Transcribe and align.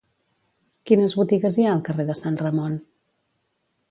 Quines 0.91 1.13
botigues 1.19 1.59
hi 1.59 1.67
ha 1.67 1.75
al 1.79 1.85
carrer 1.89 2.07
de 2.09 2.17
Sant 2.21 2.41
Ramon? 2.45 2.75